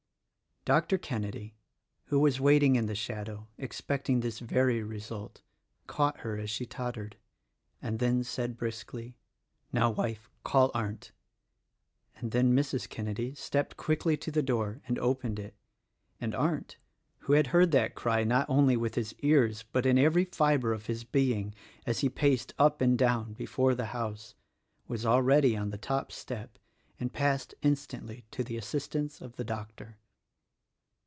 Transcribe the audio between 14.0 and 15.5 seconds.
to the door and opened